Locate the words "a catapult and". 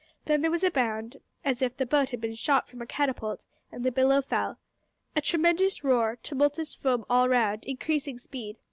2.81-3.83